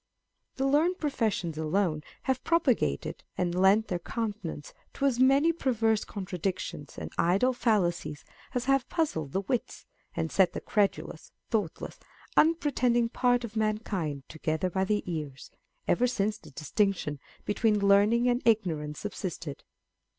[0.55, 6.97] The learned professions alone have propagated and lent their countenance to as many perverse contradictions
[6.97, 8.25] and idle fallacies
[8.55, 9.85] as have puzzled the wits,
[10.15, 11.99] and set the credu lous, thoughtless,
[12.35, 15.51] unpretending part of mankind together by the ears,
[15.87, 19.63] ever since the distinction between learning and ignorance subsisted.